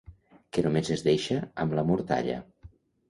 Que 0.55 0.61
només 0.67 0.89
es 0.95 1.05
deixa 1.09 1.37
amb 1.65 1.77
la 1.81 1.85
mortalla. 1.91 2.39